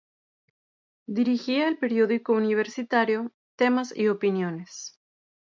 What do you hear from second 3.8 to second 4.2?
y